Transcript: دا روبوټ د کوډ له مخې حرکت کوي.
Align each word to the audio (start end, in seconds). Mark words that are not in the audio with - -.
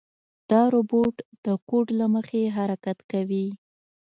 دا 0.49 0.61
روبوټ 0.73 1.15
د 1.45 1.47
کوډ 1.67 1.87
له 1.99 2.05
مخې 2.15 2.41
حرکت 2.57 2.97
کوي. 3.11 3.47